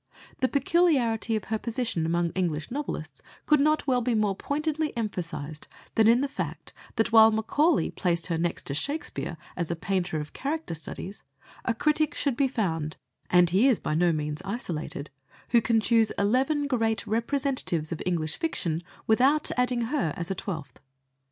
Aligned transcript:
The 0.39 0.47
peculiarity 0.47 1.35
of 1.35 1.43
her 1.43 1.59
position 1.59 2.07
among 2.07 2.31
English 2.31 2.71
novelists 2.71 3.21
could 3.45 3.59
not 3.59 3.85
well 3.85 4.01
be 4.01 4.15
more 4.15 4.35
pointedly 4.35 4.97
emphasized 4.97 5.67
than 5.93 6.07
in 6.07 6.21
the 6.21 6.27
fact 6.27 6.73
that 6.95 7.11
while 7.11 7.29
Macaulay 7.29 7.91
placed 7.91 8.25
her 8.25 8.37
next 8.39 8.65
to 8.65 8.73
Shakespeare 8.73 9.37
as 9.55 9.69
a 9.69 9.75
painter 9.75 10.19
of 10.19 10.33
character 10.33 10.73
studies, 10.73 11.21
a 11.65 11.75
critic 11.75 12.15
should 12.15 12.35
be 12.35 12.47
found 12.47 12.97
and 13.29 13.51
he 13.51 13.67
is 13.67 13.79
by 13.79 13.93
no 13.93 14.11
means 14.11 14.41
isolated 14.43 15.11
who 15.49 15.61
can 15.61 15.79
choose 15.79 16.09
eleven 16.17 16.65
great 16.65 17.05
representatives 17.05 17.91
of 17.91 18.01
English 18.03 18.37
fiction 18.39 18.81
without 19.05 19.51
adding 19.55 19.81
her 19.81 20.15
as 20.17 20.31
a 20.31 20.35
twelfth. 20.35 20.79